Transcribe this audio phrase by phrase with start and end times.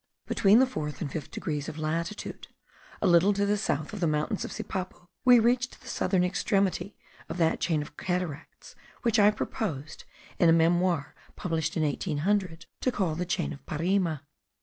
[0.25, 2.47] Between the fourth and fifth degrees of latitude,
[3.03, 6.97] a little to the south of the mountains of Sipapo, we reach the southern extremity
[7.29, 10.05] of that chain of cataracts, which I proposed,
[10.39, 14.21] in a memoir published in 1800, to call the Chain of Parima.